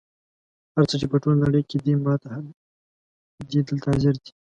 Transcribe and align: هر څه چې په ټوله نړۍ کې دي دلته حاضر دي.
هر 0.75 0.83
څه 0.89 0.95
چې 1.01 1.05
په 1.11 1.17
ټوله 1.21 1.37
نړۍ 1.45 1.61
کې 1.69 1.77
دي 3.49 3.61
دلته 3.67 3.85
حاضر 3.91 4.15
دي. 4.23 4.31